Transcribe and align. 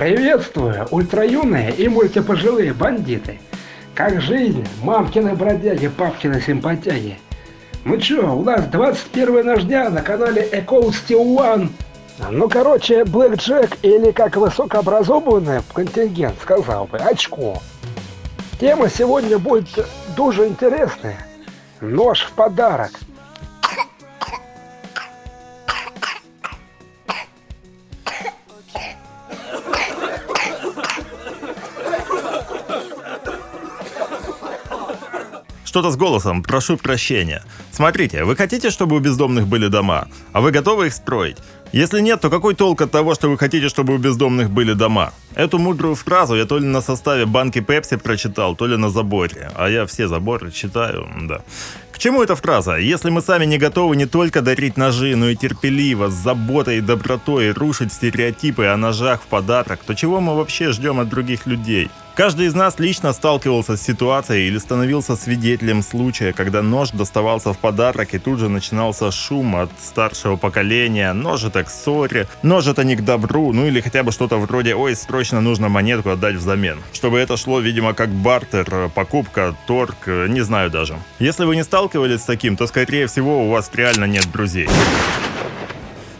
Приветствую, 0.00 0.88
ультраюные 0.92 1.72
и 1.72 1.86
мультипожилые 1.86 2.72
бандиты. 2.72 3.38
Как 3.94 4.18
жизнь, 4.22 4.66
мамкины 4.82 5.34
бродяги, 5.34 5.88
папкины 5.88 6.40
симпатяги. 6.40 7.18
Ну 7.84 7.98
чё, 7.98 8.34
у 8.34 8.42
нас 8.42 8.64
21 8.64 9.44
наш 9.44 9.64
дня 9.64 9.90
на 9.90 10.00
канале 10.00 10.48
Echo 10.52 10.88
Steel 10.88 11.36
One. 11.36 11.68
Ну, 12.30 12.48
короче, 12.48 13.04
Блэк 13.04 13.36
Джек 13.36 13.76
или 13.82 14.10
как 14.10 14.36
высокообразованный 14.36 15.60
контингент 15.74 16.36
сказал 16.40 16.86
бы, 16.86 16.96
очко. 16.96 17.60
Тема 18.58 18.88
сегодня 18.88 19.38
будет 19.38 19.68
дуже 20.16 20.46
интересная. 20.46 21.18
Нож 21.82 22.22
в 22.22 22.32
подарок. 22.32 22.92
Что-то 35.70 35.92
с 35.92 35.96
голосом, 35.96 36.42
прошу 36.42 36.76
прощения. 36.76 37.44
Смотрите, 37.70 38.24
вы 38.24 38.34
хотите, 38.34 38.70
чтобы 38.70 38.96
у 38.96 38.98
бездомных 38.98 39.46
были 39.46 39.68
дома? 39.68 40.08
А 40.32 40.40
вы 40.40 40.50
готовы 40.50 40.88
их 40.88 40.92
строить? 40.92 41.36
Если 41.70 42.00
нет, 42.00 42.20
то 42.20 42.28
какой 42.28 42.56
толк 42.56 42.82
от 42.82 42.90
того, 42.90 43.14
что 43.14 43.28
вы 43.28 43.38
хотите, 43.38 43.68
чтобы 43.68 43.94
у 43.94 43.98
бездомных 43.98 44.50
были 44.50 44.72
дома? 44.72 45.12
Эту 45.36 45.60
мудрую 45.60 45.94
фразу 45.94 46.34
я 46.34 46.44
то 46.44 46.58
ли 46.58 46.66
на 46.66 46.80
составе 46.80 47.24
банки 47.24 47.60
Пепси 47.60 47.98
прочитал, 47.98 48.56
то 48.56 48.66
ли 48.66 48.76
на 48.76 48.90
заборе. 48.90 49.52
А 49.54 49.68
я 49.68 49.86
все 49.86 50.08
заборы 50.08 50.50
читаю, 50.50 51.08
да 51.20 51.40
чему 52.00 52.22
эта 52.22 52.34
фраза? 52.34 52.76
Если 52.76 53.10
мы 53.10 53.20
сами 53.20 53.44
не 53.44 53.58
готовы 53.58 53.94
не 53.94 54.06
только 54.06 54.40
дарить 54.40 54.76
ножи, 54.76 55.14
но 55.16 55.28
и 55.28 55.36
терпеливо, 55.36 56.08
с 56.08 56.14
заботой 56.14 56.78
и 56.78 56.80
добротой 56.80 57.50
рушить 57.50 57.92
стереотипы 57.92 58.66
о 58.66 58.76
ножах 58.76 59.22
в 59.22 59.26
подарок, 59.26 59.80
то 59.86 59.94
чего 59.94 60.20
мы 60.20 60.34
вообще 60.34 60.72
ждем 60.72 60.98
от 60.98 61.08
других 61.08 61.46
людей? 61.46 61.90
Каждый 62.20 62.48
из 62.48 62.54
нас 62.54 62.78
лично 62.78 63.14
сталкивался 63.14 63.78
с 63.78 63.82
ситуацией 63.82 64.48
или 64.48 64.58
становился 64.58 65.16
свидетелем 65.16 65.82
случая, 65.82 66.34
когда 66.34 66.60
нож 66.60 66.90
доставался 66.90 67.54
в 67.54 67.58
подарок 67.58 68.12
и 68.12 68.18
тут 68.18 68.40
же 68.40 68.50
начинался 68.50 69.10
шум 69.10 69.56
от 69.56 69.70
старшего 69.82 70.36
поколения, 70.36 71.14
нож 71.14 71.44
это 71.44 71.64
к 71.64 71.70
ссоре, 71.70 72.28
нож 72.42 72.66
это 72.66 72.84
не 72.84 72.94
к 72.94 73.02
добру, 73.02 73.54
ну 73.54 73.66
или 73.66 73.80
хотя 73.80 74.02
бы 74.02 74.12
что-то 74.12 74.36
вроде 74.36 74.74
«Ой, 74.74 74.94
срочно 74.96 75.40
нужно 75.40 75.70
монетку 75.70 76.10
отдать 76.10 76.34
взамен». 76.34 76.80
Чтобы 76.92 77.18
это 77.18 77.38
шло, 77.38 77.58
видимо, 77.58 77.94
как 77.94 78.10
бартер, 78.10 78.90
покупка, 78.94 79.56
торг, 79.66 80.06
не 80.06 80.42
знаю 80.42 80.68
даже. 80.68 80.98
Если 81.20 81.46
вы 81.46 81.56
не 81.56 81.64
сталкивались 81.64 82.20
с 82.20 82.24
таким, 82.24 82.54
то 82.54 82.66
скорее 82.66 83.06
всего 83.06 83.46
у 83.46 83.50
вас 83.50 83.70
реально 83.72 84.04
нет 84.04 84.30
друзей. 84.30 84.68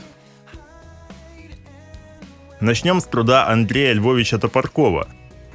Начнем 2.61 3.01
с 3.01 3.05
труда 3.05 3.47
Андрея 3.47 3.93
Львовича 3.93 4.37
Топоркова, 4.37 5.07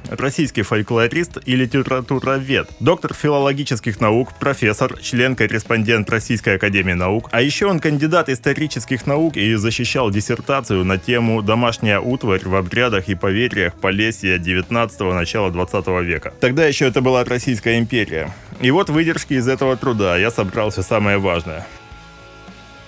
российский 0.08 0.62
фольклорист 0.62 1.36
и 1.44 1.54
литературовед, 1.54 2.70
доктор 2.80 3.12
филологических 3.12 4.00
наук, 4.00 4.32
профессор, 4.40 4.98
член-корреспондент 4.98 6.08
Российской 6.08 6.56
Академии 6.56 6.94
Наук, 6.94 7.28
а 7.30 7.42
еще 7.42 7.66
он 7.66 7.78
кандидат 7.78 8.30
исторических 8.30 9.06
наук 9.06 9.36
и 9.36 9.54
защищал 9.54 10.10
диссертацию 10.10 10.82
на 10.86 10.96
тему 10.96 11.42
«Домашняя 11.42 12.00
утварь 12.00 12.42
в 12.42 12.54
обрядах 12.54 13.08
и 13.08 13.14
поверьях 13.14 13.74
Полесья 13.74 14.38
19-го, 14.38 15.12
начала 15.12 15.50
20 15.50 15.86
века». 16.04 16.32
Тогда 16.40 16.64
еще 16.64 16.86
это 16.86 17.02
была 17.02 17.22
Российская 17.24 17.78
империя. 17.78 18.32
И 18.62 18.70
вот 18.70 18.88
выдержки 18.88 19.34
из 19.34 19.46
этого 19.46 19.76
труда 19.76 20.16
я 20.16 20.30
собрал 20.30 20.70
все 20.70 20.80
самое 20.80 21.18
важное. 21.18 21.66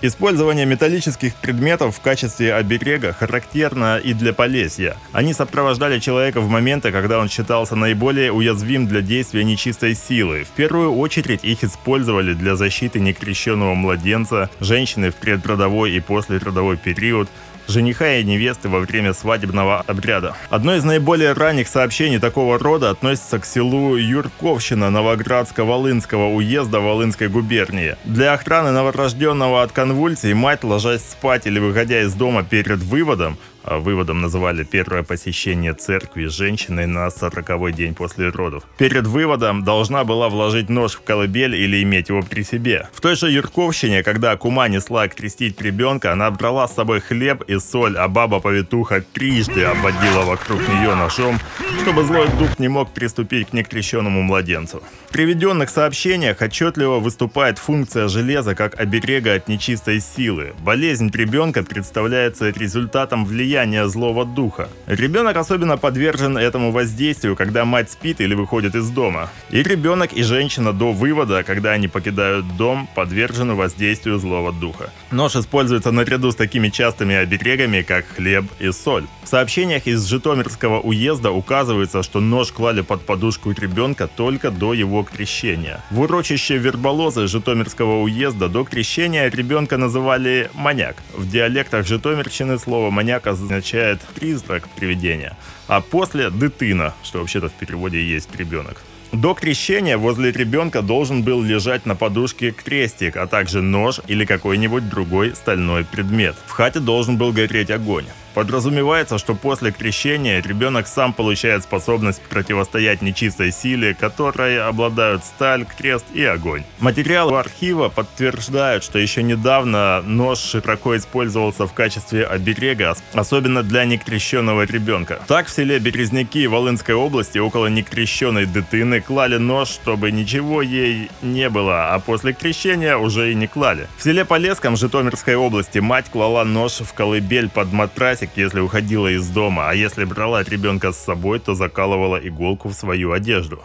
Использование 0.02 0.66
металлических 0.66 1.34
предметов 1.36 1.96
в 1.96 2.00
качестве 2.02 2.54
оберега 2.54 3.14
характерно 3.14 3.96
и 3.96 4.12
для 4.12 4.34
Полесья. 4.34 4.98
Они 5.12 5.32
сопровождали 5.32 6.00
человека 6.00 6.42
в 6.42 6.50
моменты, 6.50 6.92
когда 6.92 7.18
он 7.18 7.30
считался 7.30 7.76
наиболее 7.76 8.30
уязвим 8.30 8.86
для 8.86 9.00
действия 9.00 9.42
нечистой 9.42 9.94
силы. 9.94 10.44
В 10.44 10.54
первую 10.54 10.94
очередь 10.94 11.44
их 11.44 11.64
использовали 11.64 12.34
для 12.34 12.56
защиты 12.56 13.00
некрещенного 13.00 13.72
младенца, 13.72 14.50
женщины 14.60 15.10
в 15.10 15.14
предродовой 15.14 15.92
и 15.92 16.00
послеродовой 16.00 16.76
период, 16.76 17.30
жениха 17.68 18.16
и 18.16 18.24
невесты 18.24 18.68
во 18.68 18.80
время 18.80 19.12
свадебного 19.12 19.82
обряда. 19.86 20.34
Одно 20.50 20.74
из 20.74 20.84
наиболее 20.84 21.32
ранних 21.32 21.68
сообщений 21.68 22.18
такого 22.18 22.58
рода 22.58 22.90
относится 22.90 23.38
к 23.38 23.44
селу 23.44 23.96
Юрковщина 23.96 24.86
Новоградско-Волынского 24.86 26.34
уезда 26.34 26.80
Волынской 26.80 27.28
губернии. 27.28 27.96
Для 28.04 28.34
охраны 28.34 28.70
новорожденного 28.70 29.62
от 29.62 29.72
конвульсий 29.72 30.34
мать, 30.34 30.64
ложась 30.64 31.02
спать 31.02 31.46
или 31.46 31.58
выходя 31.58 32.02
из 32.02 32.14
дома 32.14 32.44
перед 32.44 32.78
выводом, 32.78 33.38
выводом 33.66 34.20
называли 34.20 34.64
первое 34.64 35.02
посещение 35.02 35.74
церкви 35.74 36.26
женщиной 36.26 36.86
на 36.86 37.10
сороковой 37.10 37.72
день 37.72 37.94
после 37.94 38.28
родов. 38.28 38.62
Перед 38.78 39.06
выводом 39.06 39.64
должна 39.64 40.04
была 40.04 40.28
вложить 40.28 40.68
нож 40.68 40.94
в 40.94 41.02
колыбель 41.02 41.54
или 41.54 41.82
иметь 41.82 42.08
его 42.08 42.22
при 42.22 42.42
себе. 42.42 42.88
В 42.92 43.00
той 43.00 43.16
же 43.16 43.30
Юрковщине, 43.30 44.02
когда 44.02 44.36
кума 44.36 44.68
несла 44.68 45.08
крестить 45.08 45.60
ребенка, 45.60 46.12
она 46.12 46.30
брала 46.30 46.68
с 46.68 46.74
собой 46.74 47.00
хлеб 47.00 47.42
и 47.48 47.58
соль, 47.58 47.96
а 47.96 48.08
баба-повитуха 48.08 49.04
трижды 49.12 49.64
обводила 49.64 50.22
вокруг 50.22 50.60
нее 50.68 50.94
ножом, 50.94 51.38
чтобы 51.82 52.04
злой 52.04 52.28
дух 52.38 52.58
не 52.58 52.68
мог 52.68 52.92
приступить 52.92 53.48
к 53.48 53.52
некрещенному 53.52 54.22
младенцу. 54.22 54.82
В 55.08 55.12
приведенных 55.12 55.70
сообщениях 55.70 56.40
отчетливо 56.40 56.98
выступает 56.98 57.58
функция 57.58 58.08
железа 58.08 58.54
как 58.54 58.78
оберега 58.78 59.34
от 59.34 59.48
нечистой 59.48 60.00
силы. 60.00 60.52
Болезнь 60.60 61.10
ребенка 61.12 61.62
представляется 61.64 62.50
результатом 62.50 63.24
влияния 63.24 63.55
влияния 63.56 63.88
злого 63.88 64.24
духа. 64.26 64.68
Ребенок 64.86 65.36
особенно 65.36 65.78
подвержен 65.78 66.36
этому 66.36 66.72
воздействию, 66.72 67.36
когда 67.36 67.64
мать 67.64 67.90
спит 67.90 68.20
или 68.20 68.34
выходит 68.34 68.74
из 68.74 68.90
дома. 68.90 69.30
И 69.50 69.62
ребенок, 69.62 70.12
и 70.12 70.22
женщина 70.22 70.72
до 70.72 70.92
вывода, 70.92 71.42
когда 71.42 71.72
они 71.72 71.88
покидают 71.88 72.44
дом, 72.58 72.86
подвержены 72.94 73.54
воздействию 73.54 74.18
злого 74.18 74.52
духа. 74.52 74.90
Нож 75.10 75.36
используется 75.36 75.90
наряду 75.90 76.32
с 76.32 76.34
такими 76.34 76.68
частыми 76.68 77.14
оберегами, 77.14 77.82
как 77.82 78.04
хлеб 78.16 78.44
и 78.58 78.72
соль. 78.72 79.04
В 79.24 79.28
сообщениях 79.28 79.86
из 79.86 80.04
Житомирского 80.04 80.80
уезда 80.80 81.30
указывается, 81.30 82.02
что 82.02 82.20
нож 82.20 82.52
клали 82.52 82.82
под 82.82 83.06
подушку 83.06 83.52
ребенка 83.52 84.06
только 84.06 84.50
до 84.50 84.74
его 84.74 85.02
крещения. 85.02 85.80
В 85.90 86.00
урочище 86.00 86.58
Верболозы 86.58 87.26
Житомирского 87.26 88.02
уезда 88.02 88.48
до 88.48 88.64
крещения 88.64 89.30
ребенка 89.30 89.78
называли 89.78 90.50
«маняк». 90.54 90.96
В 91.14 91.28
диалектах 91.28 91.86
Житомирщины 91.86 92.58
слово 92.58 92.90
«маняк» 92.90 93.26
означает 93.46 94.00
призрак 94.14 94.68
привидения, 94.68 95.36
а 95.68 95.80
после 95.80 96.30
дытына, 96.30 96.94
что 97.02 97.20
вообще-то 97.20 97.48
в 97.48 97.52
переводе 97.52 98.02
есть 98.02 98.34
ребенок. 98.36 98.82
До 99.12 99.34
крещения 99.34 99.96
возле 99.96 100.32
ребенка 100.32 100.82
должен 100.82 101.22
был 101.22 101.42
лежать 101.42 101.86
на 101.86 101.94
подушке 101.94 102.50
крестик, 102.50 103.16
а 103.16 103.26
также 103.26 103.62
нож 103.62 104.00
или 104.08 104.24
какой-нибудь 104.24 104.88
другой 104.88 105.34
стальной 105.34 105.84
предмет. 105.84 106.36
В 106.46 106.50
хате 106.50 106.80
должен 106.80 107.16
был 107.16 107.32
гореть 107.32 107.70
огонь. 107.70 108.04
Подразумевается, 108.36 109.16
что 109.16 109.34
после 109.34 109.72
крещения 109.72 110.42
ребенок 110.42 110.88
сам 110.88 111.14
получает 111.14 111.62
способность 111.62 112.20
противостоять 112.20 113.00
нечистой 113.00 113.50
силе, 113.50 113.94
которой 113.94 114.62
обладают 114.62 115.24
сталь, 115.24 115.64
крест 115.64 116.04
и 116.12 116.22
огонь. 116.22 116.62
Материалы 116.78 117.38
архива 117.38 117.88
подтверждают, 117.88 118.84
что 118.84 118.98
еще 118.98 119.22
недавно 119.22 120.02
нож 120.02 120.38
широко 120.38 120.98
использовался 120.98 121.66
в 121.66 121.72
качестве 121.72 122.26
оберега, 122.26 122.94
особенно 123.14 123.62
для 123.62 123.86
некрещенного 123.86 124.66
ребенка. 124.66 125.18
Так 125.26 125.46
в 125.46 125.50
селе 125.50 125.78
Березняки 125.78 126.46
Волынской 126.46 126.94
области 126.94 127.38
около 127.38 127.68
некрещенной 127.68 128.44
дытыны 128.44 129.00
клали 129.00 129.38
нож, 129.38 129.68
чтобы 129.68 130.12
ничего 130.12 130.60
ей 130.60 131.10
не 131.22 131.48
было, 131.48 131.94
а 131.94 132.00
после 132.00 132.34
крещения 132.34 132.98
уже 132.98 133.32
и 133.32 133.34
не 133.34 133.46
клали. 133.46 133.88
В 133.96 134.02
селе 134.02 134.26
Полесском 134.26 134.76
Житомирской 134.76 135.36
области 135.36 135.78
мать 135.78 136.10
клала 136.10 136.44
нож 136.44 136.80
в 136.80 136.92
колыбель 136.92 137.48
под 137.48 137.72
матрасик 137.72 138.25
классик, 138.26 138.30
если 138.36 138.60
уходила 138.60 139.08
из 139.08 139.28
дома, 139.28 139.70
а 139.70 139.74
если 139.74 140.04
брала 140.04 140.42
ребенка 140.42 140.92
с 140.92 140.98
собой, 140.98 141.38
то 141.38 141.54
закалывала 141.54 142.16
иголку 142.16 142.68
в 142.68 142.74
свою 142.74 143.12
одежду. 143.12 143.62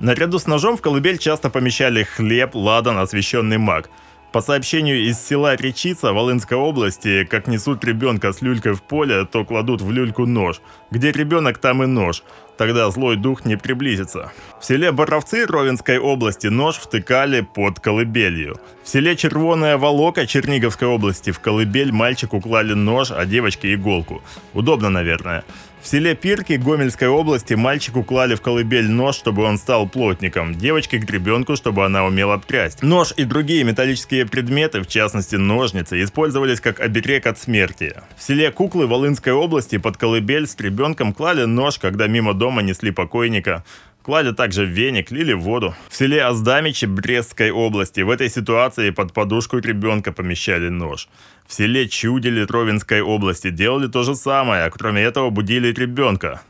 Наряду 0.00 0.38
с 0.38 0.46
ножом 0.46 0.76
в 0.76 0.80
колыбель 0.80 1.18
часто 1.18 1.50
помещали 1.50 2.04
хлеб, 2.04 2.54
ладан, 2.54 2.98
освященный 2.98 3.58
маг. 3.58 3.90
По 4.32 4.42
сообщению 4.42 5.08
из 5.08 5.18
села 5.18 5.56
Речица 5.56 6.12
Волынской 6.12 6.58
области, 6.58 7.24
как 7.24 7.46
несут 7.46 7.82
ребенка 7.84 8.34
с 8.34 8.42
люлькой 8.42 8.74
в 8.74 8.82
поле, 8.82 9.24
то 9.24 9.42
кладут 9.46 9.80
в 9.80 9.90
люльку 9.90 10.26
нож. 10.26 10.60
Где 10.90 11.12
ребенок, 11.12 11.56
там 11.56 11.82
и 11.82 11.86
нож. 11.86 12.22
Тогда 12.58 12.90
злой 12.90 13.16
дух 13.16 13.46
не 13.46 13.56
приблизится. 13.56 14.32
В 14.60 14.66
селе 14.66 14.92
Боровцы 14.92 15.46
Ровенской 15.46 15.98
области 15.98 16.48
нож 16.48 16.76
втыкали 16.76 17.40
под 17.40 17.80
колыбелью. 17.80 18.60
В 18.84 18.88
селе 18.88 19.16
Червоная 19.16 19.78
Волока 19.78 20.26
Черниговской 20.26 20.88
области 20.88 21.30
в 21.30 21.40
колыбель 21.40 21.92
мальчику 21.92 22.40
клали 22.40 22.74
нож, 22.74 23.10
а 23.10 23.24
девочке 23.24 23.72
иголку. 23.72 24.22
Удобно, 24.52 24.90
наверное. 24.90 25.44
В 25.80 25.86
селе 25.86 26.14
Пирки 26.14 26.54
Гомельской 26.54 27.08
области 27.08 27.54
мальчику 27.54 28.02
клали 28.02 28.34
в 28.34 28.40
колыбель 28.40 28.90
нож, 28.90 29.14
чтобы 29.14 29.44
он 29.44 29.58
стал 29.58 29.88
плотником, 29.88 30.54
девочке 30.54 30.98
к 30.98 31.08
ребенку, 31.08 31.54
чтобы 31.56 31.84
она 31.84 32.04
умела 32.04 32.36
прясть. 32.36 32.82
Нож 32.82 33.14
и 33.16 33.24
другие 33.24 33.62
металлические 33.62 34.26
предметы, 34.26 34.80
в 34.80 34.88
частности 34.88 35.36
ножницы, 35.36 36.02
использовались 36.02 36.60
как 36.60 36.80
оберег 36.80 37.26
от 37.26 37.38
смерти. 37.38 37.94
В 38.16 38.22
селе 38.22 38.50
Куклы 38.50 38.86
Волынской 38.86 39.32
области 39.32 39.78
под 39.78 39.96
колыбель 39.96 40.48
с 40.48 40.56
ребенком 40.58 41.14
клали 41.14 41.44
нож, 41.44 41.78
когда 41.78 42.08
мимо 42.08 42.34
дома 42.34 42.60
несли 42.60 42.90
покойника. 42.90 43.64
Клали 44.08 44.32
также 44.32 44.64
веник, 44.64 45.10
лили 45.10 45.34
воду. 45.34 45.74
В 45.90 45.94
селе 45.94 46.24
Аздамичи 46.24 46.86
Брестской 46.86 47.50
области 47.50 48.00
в 48.00 48.08
этой 48.08 48.30
ситуации 48.30 48.88
под 48.88 49.12
подушку 49.12 49.58
ребенка 49.58 50.12
помещали 50.12 50.70
нож. 50.70 51.08
В 51.46 51.52
селе 51.52 51.86
Чудили 51.88 52.46
Ровенской 52.48 53.02
области 53.02 53.50
делали 53.50 53.86
то 53.86 54.04
же 54.04 54.14
самое, 54.14 54.64
а 54.64 54.70
кроме 54.70 55.02
этого 55.02 55.28
будили 55.28 55.74
ребенка. 55.74 56.40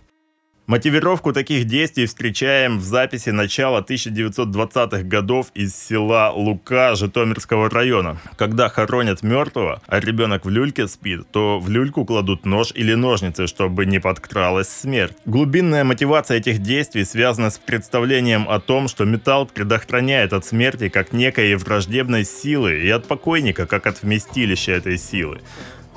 Мотивировку 0.68 1.32
таких 1.32 1.64
действий 1.64 2.04
встречаем 2.04 2.78
в 2.78 2.82
записи 2.82 3.30
начала 3.30 3.80
1920-х 3.80 5.02
годов 5.02 5.46
из 5.54 5.74
села 5.74 6.30
Лука 6.30 6.94
Житомирского 6.94 7.70
района. 7.70 8.18
Когда 8.36 8.68
хоронят 8.68 9.22
мертвого, 9.22 9.80
а 9.86 9.98
ребенок 9.98 10.44
в 10.44 10.50
люльке 10.50 10.86
спит, 10.86 11.22
то 11.30 11.58
в 11.58 11.70
люльку 11.70 12.04
кладут 12.04 12.44
нож 12.44 12.70
или 12.74 12.92
ножницы, 12.92 13.46
чтобы 13.46 13.86
не 13.86 13.98
подкралась 13.98 14.68
смерть. 14.68 15.16
Глубинная 15.24 15.84
мотивация 15.84 16.36
этих 16.36 16.58
действий 16.58 17.04
связана 17.04 17.48
с 17.48 17.56
представлением 17.56 18.46
о 18.46 18.60
том, 18.60 18.88
что 18.88 19.06
металл 19.06 19.46
предохраняет 19.46 20.34
от 20.34 20.44
смерти 20.44 20.90
как 20.90 21.14
некой 21.14 21.56
враждебной 21.56 22.26
силы 22.26 22.78
и 22.80 22.90
от 22.90 23.06
покойника 23.06 23.64
как 23.64 23.86
от 23.86 24.02
вместилища 24.02 24.72
этой 24.72 24.98
силы. 24.98 25.40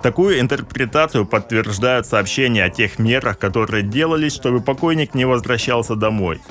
Такую 0.01 0.39
интерпретацию 0.39 1.27
подтверждают 1.27 2.07
сообщения 2.07 2.63
о 2.63 2.69
тех 2.71 2.97
мерах, 2.97 3.37
которые 3.37 3.83
делались, 3.83 4.33
чтобы 4.33 4.59
покойник 4.59 5.13
не 5.13 5.25
возвращался 5.25 5.95
домой. 5.95 6.41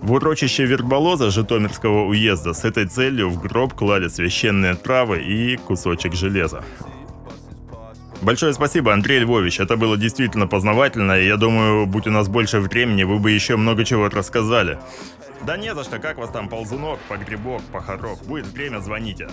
В 0.00 0.12
урочище 0.12 0.64
Верболоза 0.64 1.30
Житомирского 1.30 2.06
уезда 2.06 2.52
с 2.52 2.64
этой 2.64 2.86
целью 2.86 3.28
в 3.28 3.40
гроб 3.42 3.74
клали 3.74 4.08
священные 4.08 4.74
травы 4.74 5.20
и 5.20 5.56
кусочек 5.56 6.14
железа. 6.14 6.62
Большое 8.22 8.52
спасибо, 8.52 8.92
Андрей 8.92 9.20
Львович. 9.20 9.60
Это 9.60 9.76
было 9.76 9.96
действительно 9.96 10.46
познавательно, 10.46 11.12
я 11.12 11.36
думаю, 11.36 11.86
будь 11.86 12.06
у 12.06 12.10
нас 12.10 12.28
больше 12.28 12.60
времени, 12.60 13.02
вы 13.02 13.18
бы 13.18 13.30
еще 13.30 13.56
много 13.56 13.84
чего 13.84 14.08
рассказали. 14.08 14.78
Да 15.46 15.56
не 15.56 15.74
за 15.74 15.84
что, 15.84 15.98
как 15.98 16.18
вас 16.18 16.30
там, 16.30 16.48
ползунок, 16.48 16.98
погребок, 17.08 17.62
похорок. 17.72 18.22
Будет 18.26 18.46
время, 18.46 18.80
звоните. 18.80 19.28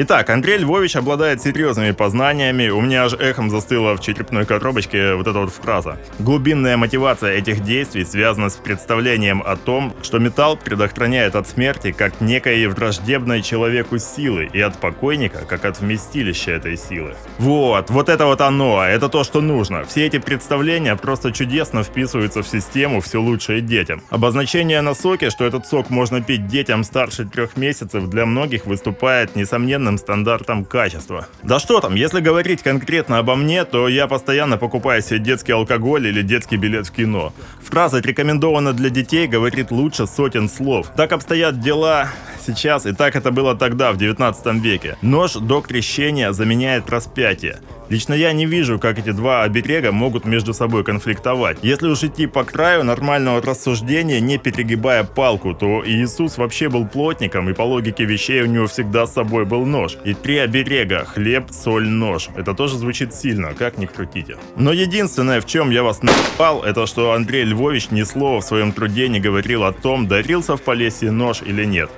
Итак, 0.00 0.30
Андрей 0.30 0.58
Львович 0.58 0.94
обладает 0.94 1.42
серьезными 1.42 1.90
познаниями. 1.90 2.68
У 2.68 2.80
меня 2.80 3.06
аж 3.06 3.14
эхом 3.14 3.50
застыла 3.50 3.96
в 3.96 4.00
черепной 4.00 4.46
коробочке 4.46 5.14
вот 5.14 5.26
эта 5.26 5.40
вот 5.40 5.52
фраза. 5.52 5.98
Глубинная 6.20 6.76
мотивация 6.76 7.32
этих 7.32 7.64
действий 7.64 8.04
связана 8.04 8.48
с 8.48 8.54
представлением 8.54 9.42
о 9.44 9.56
том, 9.56 9.92
что 10.04 10.20
металл 10.20 10.56
предохраняет 10.56 11.34
от 11.34 11.48
смерти 11.48 11.90
как 11.90 12.20
некой 12.20 12.64
враждебной 12.68 13.42
человеку 13.42 13.98
силы 13.98 14.48
и 14.52 14.60
от 14.60 14.78
покойника 14.78 15.44
как 15.44 15.64
от 15.64 15.80
вместилища 15.80 16.52
этой 16.52 16.76
силы. 16.76 17.16
Вот, 17.38 17.90
вот 17.90 18.08
это 18.08 18.26
вот 18.26 18.40
оно, 18.40 18.84
это 18.84 19.08
то, 19.08 19.24
что 19.24 19.40
нужно. 19.40 19.84
Все 19.84 20.06
эти 20.06 20.20
представления 20.20 20.94
просто 20.94 21.32
чудесно 21.32 21.82
вписываются 21.82 22.44
в 22.44 22.46
систему 22.46 23.00
«Все 23.00 23.20
лучшее 23.20 23.62
детям». 23.62 24.00
Обозначение 24.10 24.80
на 24.80 24.94
соке, 24.94 25.30
что 25.30 25.44
этот 25.44 25.66
сок 25.66 25.90
можно 25.90 26.22
пить 26.22 26.46
детям 26.46 26.84
старше 26.84 27.24
трех 27.24 27.56
месяцев, 27.56 28.08
для 28.08 28.26
многих 28.26 28.64
выступает 28.64 29.34
несомненно 29.34 29.87
определенным 29.88 29.98
стандартам 29.98 30.64
качества. 30.64 31.26
Да 31.42 31.58
что 31.58 31.80
там, 31.80 31.94
если 31.94 32.20
говорить 32.20 32.62
конкретно 32.62 33.18
обо 33.18 33.36
мне, 33.36 33.64
то 33.64 33.88
я 33.88 34.06
постоянно 34.06 34.58
покупаю 34.58 35.02
себе 35.02 35.18
детский 35.18 35.52
алкоголь 35.52 36.06
или 36.06 36.22
детский 36.22 36.56
билет 36.56 36.86
в 36.86 36.92
кино. 36.92 37.32
Фраза 37.62 38.00
«рекомендовано 38.00 38.72
для 38.72 38.90
детей» 38.90 39.26
говорит 39.26 39.70
лучше 39.70 40.06
сотен 40.06 40.48
слов. 40.48 40.88
Так 40.96 41.12
обстоят 41.12 41.60
дела 41.60 42.08
сейчас, 42.46 42.86
и 42.86 42.92
так 42.92 43.16
это 43.16 43.30
было 43.30 43.54
тогда, 43.54 43.92
в 43.92 43.96
19 43.96 44.62
веке. 44.62 44.96
Нож 45.02 45.34
до 45.34 45.60
крещения 45.60 46.32
заменяет 46.32 46.90
распятие. 46.90 47.60
Лично 47.88 48.12
я 48.12 48.32
не 48.32 48.44
вижу, 48.44 48.78
как 48.78 48.98
эти 48.98 49.12
два 49.12 49.44
оберега 49.44 49.92
могут 49.92 50.26
между 50.26 50.52
собой 50.52 50.84
конфликтовать. 50.84 51.58
Если 51.62 51.88
уж 51.88 52.04
идти 52.04 52.26
по 52.26 52.44
краю 52.44 52.84
нормального 52.84 53.40
рассуждения, 53.40 54.20
не 54.20 54.36
перегибая 54.36 55.04
палку, 55.04 55.54
то 55.54 55.82
Иисус 55.86 56.36
вообще 56.36 56.68
был 56.68 56.86
плотником, 56.86 57.48
и 57.48 57.54
по 57.54 57.62
логике 57.62 58.04
вещей 58.04 58.42
у 58.42 58.46
него 58.46 58.66
всегда 58.66 59.06
с 59.06 59.14
собой 59.14 59.46
был 59.46 59.64
нож. 59.68 59.96
И 60.04 60.14
три 60.14 60.38
оберега– 60.38 61.04
хлеб, 61.14 61.50
соль, 61.52 61.86
нож. 61.88 62.28
Это 62.36 62.54
тоже 62.54 62.76
звучит 62.76 63.14
сильно, 63.14 63.54
как 63.54 63.78
ни 63.78 63.86
крутите. 63.86 64.36
Но 64.56 64.72
единственное, 64.72 65.40
в 65.40 65.46
чем 65.46 65.70
я 65.70 65.82
вас 65.82 66.02
напал, 66.02 66.64
это 66.64 66.86
что 66.86 67.12
Андрей 67.12 67.44
Львович 67.44 67.90
ни 67.90 68.02
слова 68.02 68.40
в 68.40 68.44
своем 68.44 68.72
труде 68.72 69.08
не 69.08 69.20
говорил 69.20 69.62
о 69.64 69.72
том, 69.72 70.08
дарился 70.08 70.56
в 70.56 70.62
Полесье 70.62 71.10
нож 71.10 71.42
или 71.42 71.64
нет. 71.64 71.90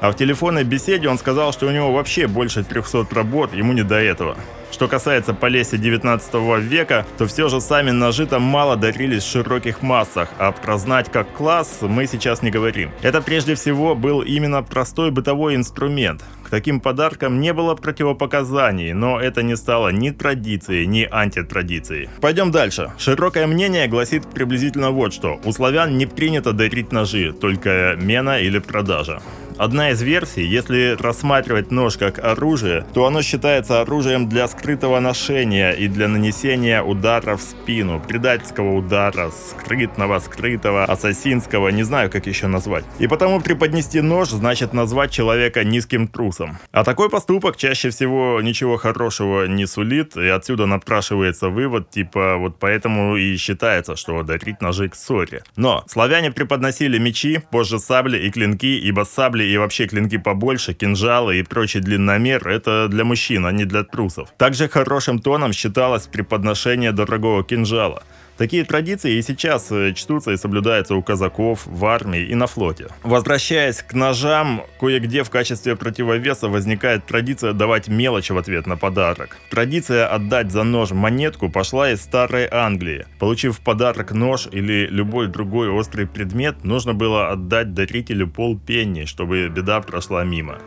А 0.00 0.10
в 0.10 0.16
телефонной 0.16 0.64
беседе 0.64 1.08
он 1.08 1.18
сказал, 1.18 1.52
что 1.52 1.66
у 1.66 1.70
него 1.70 1.92
вообще 1.92 2.26
больше 2.26 2.64
300 2.64 3.06
работ, 3.12 3.54
ему 3.54 3.72
не 3.72 3.82
до 3.82 3.96
этого. 3.96 4.36
Что 4.70 4.88
касается 4.88 5.32
Полесья 5.32 5.78
19 5.78 6.34
века, 6.60 7.06
то 7.16 7.26
все 7.26 7.48
же 7.48 7.60
сами 7.60 7.92
ножи 7.92 8.26
там 8.26 8.42
мало 8.42 8.76
дарились 8.76 9.22
в 9.22 9.30
широких 9.30 9.80
массах, 9.80 10.28
а 10.38 10.52
прознать 10.52 11.10
как 11.10 11.32
класс 11.32 11.78
мы 11.80 12.06
сейчас 12.06 12.42
не 12.42 12.50
говорим. 12.50 12.90
Это 13.00 13.22
прежде 13.22 13.54
всего 13.54 13.94
был 13.94 14.20
именно 14.20 14.62
простой 14.62 15.10
бытовой 15.10 15.54
инструмент. 15.54 16.22
К 16.44 16.50
таким 16.50 16.80
подаркам 16.80 17.40
не 17.40 17.52
было 17.52 17.74
противопоказаний, 17.74 18.92
но 18.92 19.18
это 19.18 19.42
не 19.42 19.56
стало 19.56 19.88
ни 19.88 20.10
традицией, 20.10 20.86
ни 20.86 21.08
антитрадицией. 21.10 22.08
Пойдем 22.20 22.50
дальше. 22.50 22.92
Широкое 22.98 23.46
мнение 23.46 23.88
гласит 23.88 24.26
приблизительно 24.26 24.90
вот 24.90 25.14
что. 25.14 25.40
У 25.44 25.52
славян 25.52 25.96
не 25.96 26.06
принято 26.06 26.52
дарить 26.52 26.92
ножи, 26.92 27.32
только 27.32 27.96
мена 27.98 28.38
или 28.38 28.58
продажа. 28.58 29.22
Одна 29.58 29.90
из 29.90 30.02
версий, 30.02 30.44
если 30.44 30.96
рассматривать 31.00 31.70
нож 31.70 31.96
как 31.96 32.18
оружие, 32.18 32.84
то 32.92 33.06
оно 33.06 33.22
считается 33.22 33.80
оружием 33.80 34.28
для 34.28 34.48
скрытого 34.48 35.00
ношения 35.00 35.72
и 35.72 35.88
для 35.88 36.08
нанесения 36.08 36.82
удара 36.82 37.38
в 37.38 37.40
спину, 37.40 38.02
предательского 38.06 38.76
удара, 38.76 39.30
скрытного, 39.30 40.18
скрытого, 40.18 40.84
ассасинского, 40.84 41.68
не 41.68 41.84
знаю, 41.84 42.10
как 42.10 42.26
еще 42.26 42.48
назвать. 42.48 42.84
И 42.98 43.06
потому 43.06 43.40
преподнести 43.40 44.02
нож 44.02 44.28
значит 44.28 44.74
назвать 44.74 45.10
человека 45.10 45.64
низким 45.64 46.06
трусом. 46.06 46.58
А 46.72 46.84
такой 46.84 47.08
поступок 47.08 47.56
чаще 47.56 47.88
всего 47.88 48.42
ничего 48.42 48.76
хорошего 48.76 49.46
не 49.46 49.64
сулит, 49.64 50.18
и 50.18 50.28
отсюда 50.28 50.66
напрашивается 50.66 51.48
вывод, 51.48 51.88
типа 51.88 52.36
вот 52.36 52.58
поэтому 52.58 53.16
и 53.16 53.36
считается, 53.38 53.96
что 53.96 54.22
дарить 54.22 54.60
ножи 54.60 54.90
к 54.90 54.94
ссоре. 54.94 55.42
Но 55.56 55.82
славяне 55.88 56.30
преподносили 56.30 56.98
мечи, 56.98 57.40
позже 57.50 57.78
сабли 57.78 58.18
и 58.18 58.30
клинки, 58.30 58.78
ибо 58.78 59.04
сабли 59.04 59.45
и 59.46 59.56
вообще 59.58 59.86
клинки 59.86 60.18
побольше, 60.18 60.74
кинжалы 60.74 61.38
и 61.38 61.42
прочий 61.42 61.80
длинномер– 61.80 62.48
это 62.48 62.88
для 62.88 63.04
мужчин, 63.04 63.46
а 63.46 63.52
не 63.52 63.64
для 63.64 63.84
трусов. 63.84 64.28
Также 64.38 64.68
хорошим 64.68 65.18
тоном 65.18 65.52
считалось 65.52 66.06
преподношение 66.06 66.92
дорогого 66.92 67.44
кинжала. 67.44 68.02
Такие 68.36 68.64
традиции 68.64 69.14
и 69.16 69.22
сейчас 69.22 69.72
э, 69.72 69.94
чтутся 69.94 70.32
и 70.32 70.36
соблюдаются 70.36 70.94
у 70.94 71.02
казаков, 71.02 71.62
в 71.64 71.84
армии 71.86 72.22
и 72.22 72.34
на 72.34 72.46
флоте. 72.46 72.88
Возвращаясь 73.02 73.82
к 73.82 73.94
ножам, 73.94 74.62
кое-где 74.78 75.22
в 75.22 75.30
качестве 75.30 75.74
противовеса 75.74 76.48
возникает 76.48 77.06
традиция 77.06 77.54
давать 77.54 77.88
мелочь 77.88 78.30
в 78.30 78.36
ответ 78.36 78.66
на 78.66 78.76
подарок. 78.76 79.38
Традиция 79.50 80.06
отдать 80.06 80.52
за 80.52 80.64
нож 80.64 80.90
монетку 80.90 81.48
пошла 81.48 81.90
из 81.90 82.02
Старой 82.02 82.46
Англии. 82.50 83.06
Получив 83.18 83.56
в 83.56 83.60
подарок 83.60 84.12
нож 84.12 84.48
или 84.52 84.86
любой 84.86 85.28
другой 85.28 85.70
острый 85.70 86.06
предмет, 86.06 86.62
нужно 86.62 86.92
было 86.92 87.30
отдать 87.30 87.72
дарителю 87.72 88.28
полпенни, 88.28 89.06
чтобы 89.06 89.48
беда 89.48 89.80
прошла 89.80 90.24
мимо. 90.24 90.58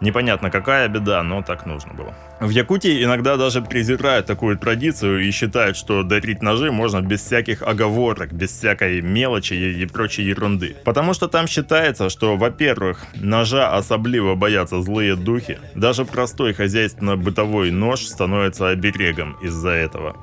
Непонятно 0.00 0.50
какая 0.50 0.88
беда, 0.88 1.22
но 1.22 1.42
так 1.42 1.66
нужно 1.66 1.94
было. 1.94 2.14
В 2.38 2.50
Якутии 2.50 3.02
иногда 3.02 3.36
даже 3.36 3.62
презирают 3.62 4.26
такую 4.26 4.58
традицию 4.58 5.26
и 5.26 5.30
считают, 5.30 5.76
что 5.76 6.02
дарить 6.02 6.42
ножи 6.42 6.70
можно 6.70 7.00
без 7.00 7.22
всяких 7.22 7.62
оговорок, 7.62 8.32
без 8.32 8.50
всякой 8.50 9.00
мелочи 9.00 9.54
и 9.54 9.86
прочей 9.86 10.24
ерунды. 10.24 10.76
Потому 10.84 11.14
что 11.14 11.28
там 11.28 11.46
считается, 11.46 12.10
что, 12.10 12.36
во-первых, 12.36 13.06
ножа 13.14 13.74
особливо 13.74 14.34
боятся 14.34 14.82
злые 14.82 15.16
духи. 15.16 15.58
Даже 15.74 16.04
простой 16.04 16.52
хозяйственно-бытовой 16.52 17.70
нож 17.70 18.02
становится 18.02 18.68
оберегом 18.68 19.38
из-за 19.42 19.70
этого. 19.70 20.16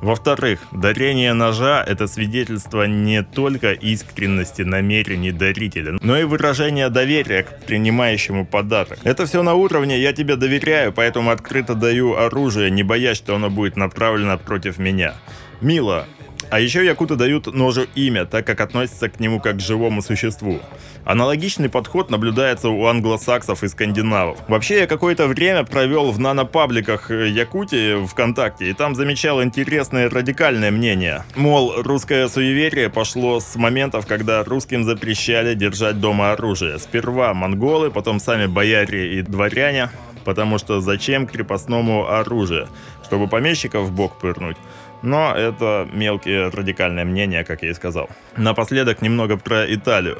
Во-вторых, 0.00 0.60
дарение 0.72 1.34
ножа– 1.34 1.84
это 1.86 2.06
свидетельство 2.06 2.84
не 2.84 3.22
только 3.22 3.72
искренности 3.72 4.62
намерений 4.62 5.30
дарителя, 5.30 5.98
но 6.00 6.16
и 6.16 6.24
выражение 6.24 6.88
доверия 6.88 7.42
к 7.42 7.64
принимающему 7.66 8.46
подарок. 8.46 8.98
Это 9.04 9.26
все 9.26 9.42
на 9.42 9.54
уровне 9.54 10.00
«я 10.00 10.12
тебе 10.12 10.36
доверяю, 10.36 10.92
поэтому 10.92 11.30
открыто 11.30 11.74
даю 11.74 12.16
оружие, 12.16 12.70
не 12.70 12.82
боясь, 12.82 13.18
что 13.18 13.34
оно 13.34 13.50
будет 13.50 13.76
направлено 13.76 14.38
против 14.38 14.78
меня». 14.78 15.14
Мило, 15.60 16.06
а 16.48 16.60
еще 16.60 16.84
якуты 16.84 17.16
дают 17.16 17.52
ножу 17.52 17.86
имя, 17.94 18.24
так 18.24 18.46
как 18.46 18.60
относятся 18.60 19.08
к 19.08 19.20
нему 19.20 19.40
как 19.40 19.56
к 19.56 19.60
живому 19.60 20.02
существу. 20.02 20.60
Аналогичный 21.04 21.68
подход 21.68 22.10
наблюдается 22.10 22.68
у 22.68 22.86
англосаксов 22.86 23.62
и 23.62 23.68
скандинавов. 23.68 24.38
Вообще 24.48 24.80
я 24.80 24.86
какое-то 24.86 25.26
время 25.26 25.64
провел 25.64 26.10
в 26.10 26.18
нанопабликах 26.18 27.10
э, 27.10 27.28
Якутии 27.28 28.06
ВКонтакте, 28.06 28.70
и 28.70 28.72
там 28.72 28.94
замечал 28.94 29.42
интересное 29.42 30.10
радикальное 30.10 30.70
мнение. 30.70 31.24
Мол, 31.36 31.82
русское 31.82 32.28
суеверие 32.28 32.90
пошло 32.90 33.40
с 33.40 33.56
моментов, 33.56 34.06
когда 34.06 34.44
русским 34.44 34.84
запрещали 34.84 35.54
держать 35.54 36.00
дома 36.00 36.32
оружие. 36.32 36.78
Сперва 36.78 37.34
монголы, 37.34 37.90
потом 37.90 38.20
сами 38.20 38.46
бояре 38.46 39.18
и 39.18 39.22
дворяне, 39.22 39.90
потому 40.24 40.58
что 40.58 40.80
зачем 40.80 41.26
крепостному 41.26 42.08
оружие? 42.08 42.68
Чтобы 43.04 43.26
помещиков 43.26 43.86
в 43.86 43.92
бок 43.92 44.18
пырнуть. 44.20 44.56
Но 45.02 45.34
это 45.34 45.88
мелкие 45.92 46.48
радикальные 46.48 47.04
мнения, 47.04 47.44
как 47.44 47.62
я 47.62 47.70
и 47.70 47.74
сказал. 47.74 48.08
Напоследок 48.36 49.02
немного 49.02 49.36
про 49.36 49.72
Италию. 49.72 50.18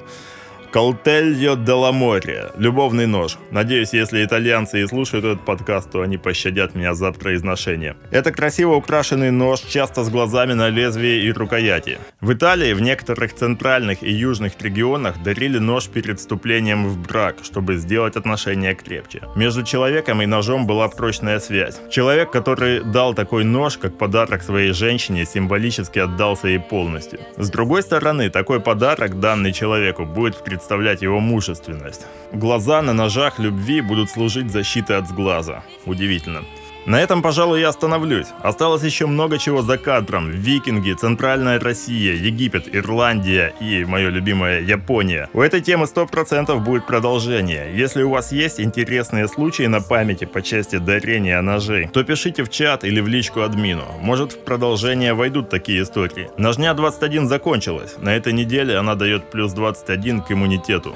Колтельо 0.73 1.57
де 1.57 1.93
море. 1.93 2.50
Любовный 2.59 3.07
нож. 3.07 3.39
Надеюсь, 3.50 3.93
если 3.93 4.25
итальянцы 4.25 4.83
и 4.83 4.87
слушают 4.87 5.25
этот 5.25 5.45
подкаст, 5.45 5.91
то 5.91 6.00
они 6.00 6.17
пощадят 6.17 6.77
меня 6.77 6.95
за 6.95 7.11
произношение. 7.12 7.97
Это 8.12 8.31
красиво 8.31 8.77
украшенный 8.77 9.33
нож, 9.33 9.61
часто 9.61 10.05
с 10.05 10.09
глазами 10.09 10.55
на 10.55 10.69
лезвии 10.69 11.25
и 11.25 11.33
рукояти. 11.33 11.99
В 12.21 12.33
Италии 12.33 12.73
в 12.73 12.81
некоторых 12.81 13.35
центральных 13.35 14.05
и 14.05 14.12
южных 14.12 14.53
регионах 14.61 15.21
дарили 15.25 15.59
нож 15.59 15.89
перед 15.89 16.21
вступлением 16.21 16.87
в 16.87 16.99
брак, 16.99 17.37
чтобы 17.43 17.77
сделать 17.77 18.17
отношения 18.17 18.75
крепче. 18.75 19.23
Между 19.37 19.65
человеком 19.65 20.23
и 20.23 20.27
ножом 20.27 20.67
была 20.67 20.89
прочная 20.89 21.41
связь. 21.41 21.81
Человек, 21.91 22.31
который 22.31 22.85
дал 22.85 23.15
такой 23.15 23.43
нож 23.43 23.77
как 23.77 23.99
подарок 23.99 24.43
своей 24.43 24.73
женщине, 24.73 25.27
символически 25.27 25.99
отдался 25.99 26.47
ей 26.49 26.61
полностью. 26.61 27.19
С 27.37 27.50
другой 27.50 27.83
стороны, 27.83 28.31
такой 28.31 28.61
подарок, 28.61 29.19
данный 29.19 29.53
человеку, 29.53 30.07
будет 30.07 30.37
в 30.37 30.45
представлять 30.61 31.00
его 31.00 31.21
мужественность. 31.21 32.07
Глаза 32.33 32.83
на 32.83 32.93
ножах 32.93 33.38
любви 33.38 33.81
будут 33.81 34.11
служить 34.11 34.50
защитой 34.52 34.99
от 34.99 35.09
сглаза. 35.09 35.64
Удивительно. 35.87 36.45
На 36.87 37.01
этом, 37.01 37.23
пожалуй, 37.23 37.61
я 37.61 37.69
остановлюсь. 37.69 38.29
Осталось 38.43 38.83
еще 38.83 39.07
много 39.07 39.39
чего 39.39 39.63
за 39.63 39.77
кадром. 39.77 40.31
Викинги, 40.31 40.93
Центральная 40.93 41.61
Россия, 41.61 42.15
Египет, 42.15 42.75
Ирландия 42.75 43.53
и 43.61 43.85
мое 43.85 44.09
любимое 44.09 44.61
Япония. 44.61 45.29
У 45.35 45.43
этой 45.43 45.61
темы 45.61 45.85
100% 45.85 46.59
будет 46.61 46.87
продолжение. 46.87 47.71
Если 47.75 48.03
у 48.03 48.11
вас 48.11 48.33
есть 48.33 48.61
интересные 48.61 49.29
случаи 49.29 49.65
на 49.65 49.81
памяти 49.81 50.25
по 50.25 50.41
части 50.43 50.77
дарения 50.77 51.41
ножей, 51.43 51.89
то 51.93 52.03
пишите 52.03 52.45
в 52.45 52.51
чат 52.51 52.85
или 52.85 53.01
в 53.01 53.09
личку 53.09 53.43
админу. 53.43 53.85
Может 54.01 54.33
в 54.33 54.45
продолжение 54.45 55.13
войдут 55.13 55.51
такие 55.51 55.83
истории. 55.83 56.31
Ножня 56.39 56.73
21 56.75 57.29
закончилась. 57.29 57.97
На 57.99 58.17
этой 58.17 58.33
неделе 58.33 58.77
она 58.77 58.95
дает 58.95 59.31
плюс 59.31 59.53
21 59.53 60.23
к 60.23 60.33
иммунитету. 60.33 60.95